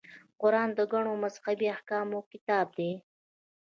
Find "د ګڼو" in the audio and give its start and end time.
0.77-1.13